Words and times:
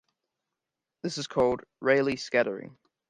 This 1.03 1.19
is 1.19 1.27
called 1.27 1.61
Rayleigh 1.79 2.15
scattering. 2.17 2.75